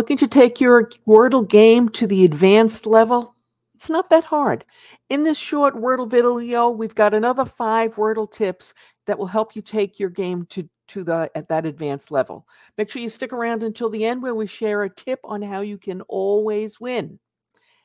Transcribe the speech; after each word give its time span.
Looking 0.00 0.16
to 0.16 0.28
take 0.28 0.62
your 0.62 0.88
Wordle 1.06 1.46
game 1.46 1.90
to 1.90 2.06
the 2.06 2.24
advanced 2.24 2.86
level? 2.86 3.34
It's 3.74 3.90
not 3.90 4.08
that 4.08 4.24
hard. 4.24 4.64
In 5.10 5.24
this 5.24 5.36
short 5.36 5.74
Wordle 5.74 6.10
video, 6.10 6.70
we've 6.70 6.94
got 6.94 7.12
another 7.12 7.44
five 7.44 7.96
Wordle 7.96 8.30
tips 8.30 8.72
that 9.06 9.18
will 9.18 9.26
help 9.26 9.54
you 9.54 9.60
take 9.60 10.00
your 10.00 10.08
game 10.08 10.46
to, 10.46 10.66
to 10.88 11.04
the 11.04 11.30
at 11.34 11.50
that 11.50 11.66
advanced 11.66 12.10
level. 12.10 12.48
Make 12.78 12.88
sure 12.88 13.02
you 13.02 13.10
stick 13.10 13.34
around 13.34 13.62
until 13.62 13.90
the 13.90 14.06
end 14.06 14.22
where 14.22 14.34
we 14.34 14.46
share 14.46 14.84
a 14.84 14.88
tip 14.88 15.20
on 15.22 15.42
how 15.42 15.60
you 15.60 15.76
can 15.76 16.00
always 16.08 16.80
win. 16.80 17.18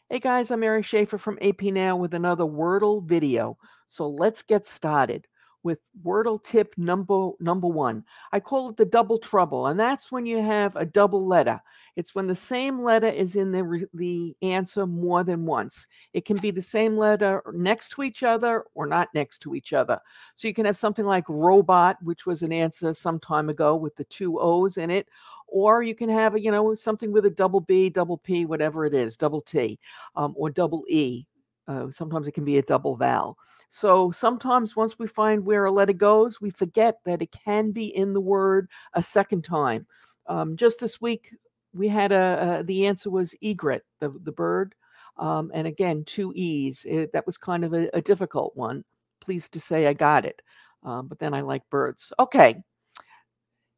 Hey 0.09 0.19
guys, 0.19 0.51
I'm 0.51 0.61
Mary 0.61 0.83
Schaeffer 0.83 1.17
from 1.17 1.37
AP 1.41 1.63
Now 1.63 1.97
with 1.97 2.13
another 2.13 2.45
Wordle 2.45 3.03
video. 3.03 3.57
So 3.87 4.07
let's 4.07 4.41
get 4.41 4.65
started 4.65 5.27
with 5.65 5.79
Wordle 6.05 6.41
tip 6.41 6.75
number 6.77 7.31
number 7.39 7.67
one. 7.67 8.05
I 8.31 8.39
call 8.39 8.69
it 8.69 8.77
the 8.77 8.85
double 8.85 9.17
trouble, 9.17 9.67
and 9.67 9.79
that's 9.79 10.11
when 10.11 10.27
you 10.27 10.41
have 10.41 10.75
a 10.75 10.85
double 10.85 11.27
letter. 11.27 11.59
It's 11.95 12.13
when 12.13 12.27
the 12.27 12.35
same 12.35 12.83
letter 12.83 13.07
is 13.07 13.35
in 13.35 13.51
the 13.51 13.87
the 13.95 14.37
answer 14.43 14.85
more 14.85 15.23
than 15.23 15.45
once. 15.45 15.87
It 16.13 16.23
can 16.23 16.37
be 16.37 16.51
the 16.51 16.61
same 16.61 16.95
letter 16.95 17.41
next 17.51 17.89
to 17.89 18.03
each 18.03 18.21
other 18.21 18.65
or 18.75 18.85
not 18.85 19.09
next 19.15 19.39
to 19.39 19.55
each 19.55 19.73
other. 19.73 19.99
So 20.35 20.47
you 20.47 20.53
can 20.53 20.65
have 20.65 20.77
something 20.77 21.05
like 21.05 21.27
robot, 21.27 21.97
which 22.03 22.27
was 22.27 22.43
an 22.43 22.53
answer 22.53 22.93
some 22.93 23.19
time 23.19 23.49
ago 23.49 23.75
with 23.75 23.95
the 23.95 24.05
two 24.05 24.39
O's 24.39 24.77
in 24.77 24.91
it, 24.91 25.07
or 25.47 25.81
you 25.81 25.95
can 25.95 26.09
have 26.09 26.35
a 26.35 26.39
you 26.39 26.51
know 26.51 26.75
something 26.75 27.11
with 27.11 27.25
a 27.25 27.31
double 27.31 27.59
B, 27.59 27.89
double 27.89 28.19
P, 28.19 28.45
whatever 28.45 28.85
it 28.85 28.93
is, 28.93 29.17
double 29.17 29.41
T, 29.41 29.79
um, 30.15 30.35
or 30.37 30.51
double 30.51 30.83
E 30.87 31.25
uh, 31.67 31.89
sometimes 31.89 32.27
it 32.27 32.33
can 32.33 32.45
be 32.45 32.57
a 32.57 32.63
double 32.63 32.95
vowel. 32.95 33.37
So 33.69 34.11
sometimes 34.11 34.75
once 34.75 34.99
we 34.99 35.07
find 35.07 35.45
where 35.45 35.65
a 35.65 35.71
letter 35.71 35.93
goes, 35.93 36.39
we 36.39 36.49
forget 36.49 36.99
that 37.05 37.21
it 37.21 37.31
can 37.31 37.71
be 37.71 37.85
in 37.95 38.13
the 38.13 38.21
word 38.21 38.69
a 38.93 39.01
second 39.01 39.43
time. 39.43 39.87
Um, 40.27 40.55
just 40.55 40.79
this 40.79 41.01
week, 41.01 41.33
we 41.73 41.87
had 41.87 42.11
a, 42.11 42.59
a, 42.59 42.63
the 42.63 42.87
answer 42.87 43.09
was 43.09 43.35
egret, 43.41 43.83
the, 43.99 44.09
the 44.09 44.31
bird. 44.31 44.75
Um, 45.17 45.51
and 45.53 45.67
again, 45.67 46.03
two 46.05 46.33
E's. 46.35 46.85
It, 46.87 47.13
that 47.13 47.25
was 47.25 47.37
kind 47.37 47.63
of 47.63 47.73
a, 47.73 47.89
a, 47.93 48.01
difficult 48.01 48.55
one. 48.55 48.83
Pleased 49.21 49.53
to 49.53 49.59
say 49.59 49.87
I 49.87 49.93
got 49.93 50.25
it. 50.25 50.41
Um, 50.83 51.07
but 51.07 51.19
then 51.19 51.33
I 51.33 51.41
like 51.41 51.69
birds. 51.69 52.11
Okay. 52.19 52.61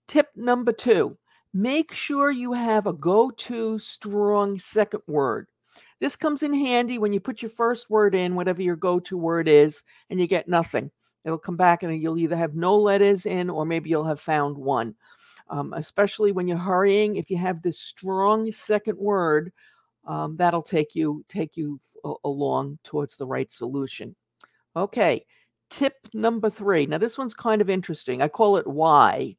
Tip 0.08 0.30
number 0.36 0.72
two 0.72 1.18
make 1.54 1.92
sure 1.92 2.30
you 2.30 2.54
have 2.54 2.86
a 2.86 2.94
go 2.94 3.32
to 3.32 3.80
strong 3.80 4.60
second 4.60 5.02
word. 5.08 5.48
This 6.00 6.16
comes 6.16 6.44
in 6.44 6.54
handy 6.54 7.00
when 7.00 7.12
you 7.12 7.20
put 7.20 7.42
your 7.42 7.50
first 7.50 7.90
word 7.90 8.14
in, 8.14 8.36
whatever 8.36 8.62
your 8.62 8.76
go 8.76 9.00
to 9.00 9.18
word 9.18 9.48
is, 9.48 9.84
and 10.10 10.20
you 10.20 10.28
get 10.28 10.48
nothing. 10.48 10.92
It'll 11.26 11.38
come 11.38 11.58
back 11.58 11.84
and 11.84 12.02
you'll 12.02 12.20
either 12.20 12.38
have 12.38 12.56
no 12.56 12.76
letters 12.78 13.26
in 13.26 13.50
or 13.50 13.66
maybe 13.66 13.90
you'll 13.90 14.06
have 14.06 14.22
found 14.22 14.58
one. 14.58 14.96
Um, 15.50 15.74
especially 15.74 16.32
when 16.32 16.48
you're 16.48 16.58
hurrying, 16.58 17.16
if 17.16 17.30
you 17.30 17.38
have 17.38 17.62
this 17.62 17.80
strong 17.80 18.52
second 18.52 18.98
word, 18.98 19.52
um, 20.06 20.38
that'll 20.38 20.62
take 20.62 20.96
you 20.96 21.26
take 21.28 21.58
you 21.58 21.80
along 22.24 22.80
towards 22.84 23.18
the 23.18 23.26
right 23.26 23.52
solution. 23.52 24.16
Okay, 24.76 25.26
tip 25.70 25.96
number 26.14 26.50
three. 26.50 26.86
Now 26.86 26.98
this 26.98 27.18
one's 27.18 27.34
kind 27.34 27.62
of 27.62 27.70
interesting. 27.70 28.22
I 28.22 28.28
call 28.28 28.58
it 28.58 28.68
Y, 28.68 29.36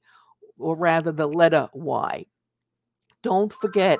or 0.59 0.77
rather 0.77 1.13
the 1.13 1.27
letter 1.27 1.69
Y. 1.73 2.27
Don't 3.23 3.53
forget 3.53 3.99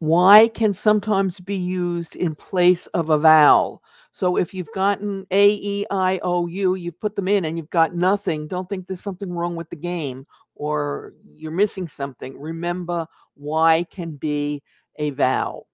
Y 0.00 0.48
can 0.54 0.72
sometimes 0.72 1.40
be 1.40 1.56
used 1.56 2.14
in 2.14 2.34
place 2.34 2.86
of 2.88 3.10
a 3.10 3.18
vowel. 3.18 3.82
So 4.12 4.36
if 4.36 4.54
you've 4.54 4.70
mm. 4.70 4.74
gotten 4.74 5.26
A, 5.30 5.50
E, 5.54 5.86
I, 5.90 6.20
O, 6.22 6.46
U, 6.46 6.74
you've 6.74 7.00
put 7.00 7.16
them 7.16 7.28
in 7.28 7.44
and 7.44 7.58
you've 7.58 7.70
got 7.70 7.94
nothing, 7.94 8.46
don't 8.46 8.68
think 8.68 8.86
there's 8.86 9.00
something 9.00 9.32
wrong 9.32 9.56
with 9.56 9.70
the 9.70 9.76
game 9.76 10.26
or 10.54 11.14
you're 11.34 11.52
missing 11.52 11.88
something. 11.88 12.38
Remember, 12.38 13.06
Y 13.36 13.86
can 13.90 14.16
be 14.16 14.62
a 14.96 15.10
vowel, 15.10 15.68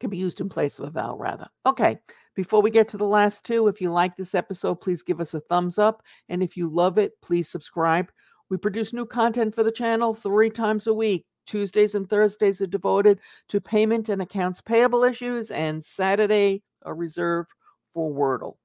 can 0.00 0.10
be 0.10 0.18
used 0.18 0.40
in 0.40 0.48
place 0.48 0.78
of 0.78 0.86
a 0.86 0.90
vowel, 0.90 1.16
rather. 1.16 1.46
Okay, 1.66 1.98
before 2.34 2.62
we 2.62 2.70
get 2.70 2.88
to 2.88 2.96
the 2.96 3.04
last 3.04 3.44
two, 3.44 3.68
if 3.68 3.80
you 3.80 3.92
like 3.92 4.16
this 4.16 4.34
episode, 4.34 4.76
please 4.76 5.02
give 5.02 5.20
us 5.20 5.34
a 5.34 5.40
thumbs 5.40 5.78
up. 5.78 6.02
And 6.28 6.42
if 6.42 6.56
you 6.56 6.68
love 6.68 6.98
it, 6.98 7.12
please 7.20 7.48
subscribe. 7.48 8.10
We 8.48 8.56
produce 8.56 8.92
new 8.92 9.06
content 9.06 9.54
for 9.54 9.62
the 9.62 9.70
channel 9.70 10.14
three 10.14 10.50
times 10.50 10.86
a 10.86 10.94
week. 10.94 11.26
Tuesdays 11.46 11.94
and 11.94 12.08
Thursdays 12.08 12.62
are 12.62 12.66
devoted 12.66 13.20
to 13.48 13.60
payment 13.60 14.08
and 14.08 14.22
accounts 14.22 14.60
payable 14.60 15.04
issues, 15.04 15.50
and 15.50 15.84
Saturday 15.84 16.62
are 16.82 16.94
reserved 16.94 17.50
for 17.92 18.12
Wordle. 18.12 18.56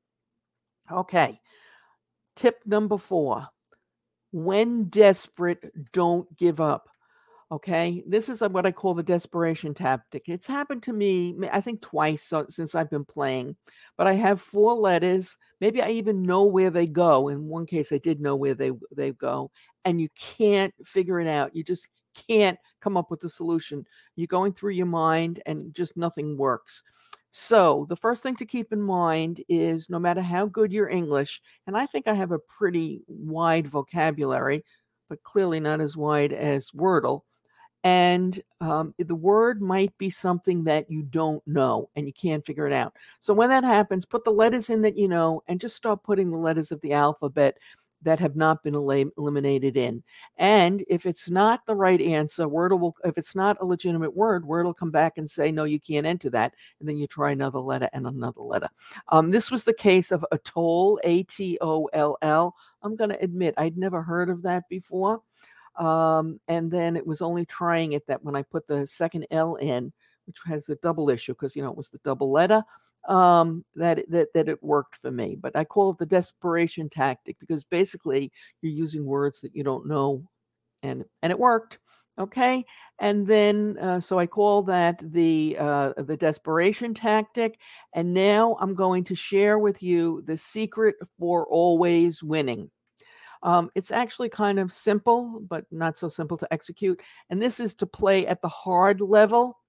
Okay, 0.91 1.39
tip 2.35 2.59
number 2.65 2.97
four 2.97 3.47
when 4.35 4.83
desperate, 4.89 5.71
don't 5.93 6.27
give 6.35 6.59
up. 6.59 6.89
Okay, 7.51 8.03
this 8.05 8.27
is 8.27 8.41
what 8.41 8.65
I 8.65 8.71
call 8.71 8.93
the 8.93 9.01
desperation 9.01 9.73
tactic. 9.73 10.23
It's 10.27 10.47
happened 10.47 10.83
to 10.83 10.93
me, 10.93 11.33
I 11.53 11.61
think, 11.61 11.81
twice 11.81 12.33
uh, 12.33 12.43
since 12.49 12.75
I've 12.75 12.89
been 12.89 13.05
playing, 13.05 13.55
but 13.97 14.07
I 14.07 14.13
have 14.13 14.41
four 14.41 14.73
letters. 14.73 15.37
Maybe 15.61 15.81
I 15.81 15.91
even 15.91 16.21
know 16.21 16.43
where 16.43 16.69
they 16.69 16.85
go. 16.85 17.29
In 17.29 17.47
one 17.47 17.65
case, 17.65 17.93
I 17.93 17.97
did 17.97 18.19
know 18.19 18.35
where 18.35 18.55
they, 18.55 18.71
they 18.93 19.13
go, 19.13 19.51
and 19.85 20.01
you 20.01 20.09
can't 20.19 20.73
figure 20.83 21.21
it 21.21 21.27
out. 21.27 21.55
You 21.55 21.63
just 21.63 21.87
can't 22.15 22.57
come 22.79 22.97
up 22.97 23.11
with 23.11 23.23
a 23.23 23.29
solution. 23.29 23.85
You're 24.15 24.27
going 24.27 24.53
through 24.53 24.71
your 24.71 24.85
mind 24.85 25.41
and 25.45 25.73
just 25.73 25.97
nothing 25.97 26.37
works. 26.37 26.83
So, 27.37 27.85
the 27.89 27.97
first 27.97 28.23
thing 28.23 28.37
to 28.37 28.45
keep 28.45 28.71
in 28.71 28.81
mind 28.81 29.43
is 29.49 29.89
no 29.89 29.99
matter 29.99 30.21
how 30.21 30.45
good 30.45 30.71
your 30.71 30.87
English, 30.87 31.41
and 31.67 31.77
I 31.77 31.85
think 31.85 32.07
I 32.07 32.13
have 32.13 32.31
a 32.31 32.39
pretty 32.39 33.03
wide 33.07 33.67
vocabulary, 33.67 34.63
but 35.09 35.21
clearly 35.23 35.59
not 35.59 35.81
as 35.81 35.97
wide 35.97 36.31
as 36.31 36.71
Wordle. 36.71 37.23
And 37.83 38.39
um, 38.61 38.95
the 38.97 39.15
word 39.15 39.61
might 39.61 39.95
be 39.97 40.09
something 40.09 40.63
that 40.63 40.89
you 40.89 41.03
don't 41.03 41.45
know 41.45 41.89
and 41.95 42.07
you 42.07 42.13
can't 42.13 42.43
figure 42.43 42.65
it 42.65 42.73
out. 42.73 42.95
So, 43.19 43.33
when 43.33 43.49
that 43.49 43.65
happens, 43.65 44.05
put 44.05 44.23
the 44.23 44.31
letters 44.31 44.69
in 44.69 44.81
that 44.83 44.97
you 44.97 45.09
know 45.09 45.43
and 45.47 45.59
just 45.59 45.75
start 45.75 46.03
putting 46.03 46.31
the 46.31 46.37
letters 46.37 46.71
of 46.71 46.79
the 46.79 46.93
alphabet 46.93 47.57
that 48.05 48.19
have 48.19 48.35
not 48.35 48.63
been 48.63 48.75
eliminated 48.75 49.75
in. 49.75 50.01
And 50.37 50.85
if 50.87 51.05
it's 51.05 51.29
not 51.29 51.65
the 51.65 51.75
right 51.75 51.99
answer, 51.99 52.45
Wordle 52.45 52.79
will, 52.79 52.95
if 53.03 53.17
it's 53.17 53.35
not 53.35 53.57
a 53.59 53.65
legitimate 53.65 54.15
word, 54.15 54.43
Wordle 54.43 54.65
will 54.65 54.73
come 54.73 54.91
back 54.91 55.17
and 55.17 55.29
say, 55.29 55.51
no, 55.51 55.65
you 55.65 55.79
can't 55.79 56.05
enter 56.05 56.29
that. 56.29 56.53
And 56.79 56.87
then 56.87 56.97
you 56.97 57.07
try 57.07 57.31
another 57.31 57.59
letter 57.59 57.89
and 57.93 58.07
another 58.07 58.41
letter. 58.41 58.69
Um, 59.09 59.31
this 59.31 59.51
was 59.51 59.63
the 59.63 59.73
case 59.73 60.11
of 60.11 60.25
Atoll, 60.31 60.99
A 61.03 61.23
T 61.23 61.57
O 61.61 61.89
L 61.93 62.17
L. 62.21 62.55
I'm 62.83 62.95
going 62.95 63.09
to 63.09 63.21
admit, 63.21 63.55
I'd 63.57 63.77
never 63.77 64.01
heard 64.01 64.29
of 64.29 64.43
that 64.43 64.69
before. 64.69 65.21
Um, 65.77 66.39
and 66.47 66.71
then 66.71 66.95
it 66.95 67.05
was 67.05 67.21
only 67.21 67.45
trying 67.45 67.93
it 67.93 68.07
that 68.07 68.23
when 68.23 68.35
I 68.35 68.43
put 68.43 68.67
the 68.67 68.87
second 68.87 69.27
L 69.31 69.55
in, 69.55 69.91
which 70.25 70.37
has 70.45 70.69
a 70.69 70.75
double 70.77 71.09
issue 71.09 71.33
because 71.33 71.55
you 71.55 71.61
know 71.61 71.71
it 71.71 71.77
was 71.77 71.89
the 71.89 71.99
double 72.03 72.31
letter 72.31 72.63
um, 73.07 73.63
that 73.75 74.09
that 74.09 74.33
that 74.33 74.49
it 74.49 74.63
worked 74.63 74.95
for 74.95 75.11
me. 75.11 75.37
But 75.39 75.55
I 75.55 75.63
call 75.63 75.91
it 75.91 75.97
the 75.97 76.05
desperation 76.05 76.89
tactic 76.89 77.37
because 77.39 77.63
basically 77.63 78.31
you're 78.61 78.71
using 78.71 79.05
words 79.05 79.41
that 79.41 79.55
you 79.55 79.63
don't 79.63 79.87
know, 79.87 80.27
and 80.83 81.03
and 81.21 81.31
it 81.31 81.39
worked. 81.39 81.79
Okay, 82.17 82.63
and 82.99 83.27
then 83.27 83.77
uh, 83.79 83.99
so 83.99 84.17
I 84.17 84.25
call 84.25 84.63
that 84.63 85.01
the 85.11 85.57
uh, 85.59 85.93
the 85.97 86.15
desperation 86.15 86.93
tactic. 86.93 87.59
And 87.93 88.13
now 88.13 88.57
I'm 88.61 88.73
going 88.73 89.03
to 89.05 89.15
share 89.15 89.59
with 89.59 89.83
you 89.83 90.23
the 90.25 90.37
secret 90.37 90.95
for 91.19 91.45
always 91.47 92.23
winning. 92.23 92.71
Um, 93.43 93.69
it's 93.75 93.91
actually 93.91 94.29
kind 94.29 94.59
of 94.59 94.71
simple, 94.71 95.41
but 95.47 95.65
not 95.71 95.97
so 95.97 96.07
simple 96.07 96.37
to 96.37 96.51
execute. 96.51 97.01
And 97.29 97.41
this 97.41 97.59
is 97.59 97.75
to 97.75 97.85
play 97.85 98.25
at 98.25 98.41
the 98.41 98.47
hard 98.47 99.01
level 99.01 99.59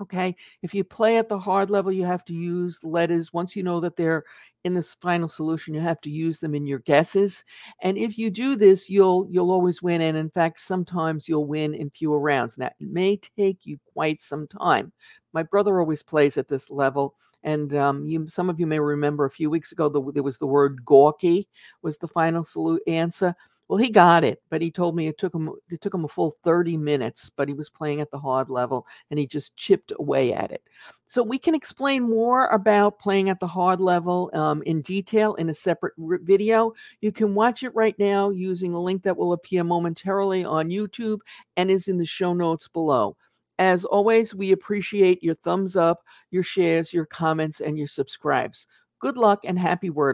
Okay. 0.00 0.34
If 0.62 0.74
you 0.74 0.82
play 0.82 1.18
at 1.18 1.28
the 1.28 1.38
hard 1.38 1.70
level, 1.70 1.92
you 1.92 2.04
have 2.04 2.24
to 2.24 2.32
use 2.32 2.82
letters. 2.82 3.32
Once 3.32 3.54
you 3.54 3.62
know 3.62 3.78
that 3.78 3.94
they're 3.94 4.24
in 4.64 4.74
this 4.74 4.96
final 5.00 5.28
solution, 5.28 5.72
you 5.72 5.80
have 5.80 6.00
to 6.00 6.10
use 6.10 6.40
them 6.40 6.52
in 6.54 6.66
your 6.66 6.80
guesses. 6.80 7.44
And 7.80 7.96
if 7.96 8.18
you 8.18 8.28
do 8.30 8.56
this, 8.56 8.90
you'll 8.90 9.28
you'll 9.30 9.52
always 9.52 9.82
win. 9.82 10.00
And 10.00 10.16
in 10.16 10.30
fact, 10.30 10.58
sometimes 10.58 11.28
you'll 11.28 11.46
win 11.46 11.74
in 11.74 11.90
fewer 11.90 12.18
rounds. 12.18 12.58
Now, 12.58 12.66
it 12.80 12.88
may 12.90 13.18
take 13.38 13.58
you 13.64 13.78
quite 13.92 14.20
some 14.20 14.48
time. 14.48 14.92
My 15.32 15.44
brother 15.44 15.78
always 15.78 16.02
plays 16.02 16.36
at 16.38 16.48
this 16.48 16.70
level, 16.70 17.14
and 17.44 17.72
um, 17.76 18.04
you, 18.04 18.26
some 18.28 18.50
of 18.50 18.58
you 18.58 18.66
may 18.66 18.80
remember 18.80 19.24
a 19.26 19.30
few 19.30 19.48
weeks 19.48 19.70
ago 19.70 19.88
the, 19.88 20.02
there 20.12 20.22
was 20.24 20.38
the 20.38 20.46
word 20.46 20.84
gawky 20.84 21.46
was 21.82 21.98
the 21.98 22.08
final 22.08 22.44
salute 22.44 22.82
answer. 22.88 23.34
Well, 23.68 23.78
he 23.78 23.90
got 23.90 24.24
it, 24.24 24.42
but 24.50 24.60
he 24.60 24.70
told 24.70 24.94
me 24.94 25.06
it 25.06 25.16
took 25.16 25.34
him 25.34 25.50
it 25.70 25.80
took 25.80 25.94
him 25.94 26.04
a 26.04 26.08
full 26.08 26.34
30 26.44 26.76
minutes, 26.76 27.30
but 27.34 27.48
he 27.48 27.54
was 27.54 27.70
playing 27.70 28.00
at 28.00 28.10
the 28.10 28.18
hard 28.18 28.50
level 28.50 28.86
and 29.10 29.18
he 29.18 29.26
just 29.26 29.56
chipped 29.56 29.92
away 29.98 30.34
at 30.34 30.52
it. 30.52 30.62
So 31.06 31.22
we 31.22 31.38
can 31.38 31.54
explain 31.54 32.02
more 32.02 32.46
about 32.48 32.98
playing 32.98 33.30
at 33.30 33.40
the 33.40 33.46
hard 33.46 33.80
level 33.80 34.30
um, 34.34 34.62
in 34.66 34.82
detail 34.82 35.34
in 35.34 35.48
a 35.48 35.54
separate 35.54 35.94
video. 35.98 36.72
You 37.00 37.10
can 37.10 37.34
watch 37.34 37.62
it 37.62 37.74
right 37.74 37.98
now 37.98 38.28
using 38.30 38.74
a 38.74 38.80
link 38.80 39.02
that 39.04 39.16
will 39.16 39.32
appear 39.32 39.64
momentarily 39.64 40.44
on 40.44 40.70
YouTube 40.70 41.20
and 41.56 41.70
is 41.70 41.88
in 41.88 41.96
the 41.96 42.06
show 42.06 42.34
notes 42.34 42.68
below. 42.68 43.16
As 43.58 43.84
always, 43.84 44.34
we 44.34 44.52
appreciate 44.52 45.22
your 45.22 45.36
thumbs 45.36 45.76
up, 45.76 46.02
your 46.30 46.42
shares, 46.42 46.92
your 46.92 47.06
comments, 47.06 47.60
and 47.60 47.78
your 47.78 47.86
subscribes. 47.86 48.66
Good 48.98 49.16
luck 49.16 49.40
and 49.44 49.58
happy 49.58 49.90
word. 49.90 50.12